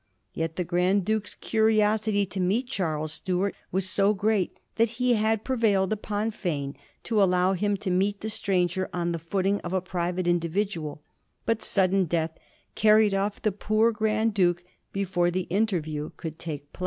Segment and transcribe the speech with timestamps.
[0.33, 5.43] Yet the Grand Duke's curiosity to meet Charles Stuart was so great that he had
[5.43, 9.73] prevailed upon Fane to allow him to meet the stranger on the foot ing of
[9.73, 11.03] a private individual;
[11.45, 12.35] but sudden death
[12.73, 16.79] carried off the poor Grand Duke before the interview could take place.